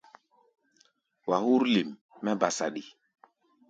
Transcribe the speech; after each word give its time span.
Wa 1.29 1.37
hú̧r 1.43 1.63
lim 1.73 1.89
mɛ́ 2.23 2.33
ba 2.39 2.47
saɗi. 2.57 2.83